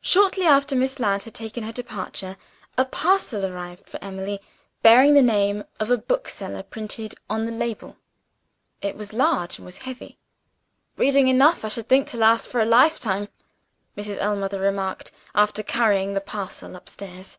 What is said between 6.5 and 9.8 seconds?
printed on the label. It was large, and it was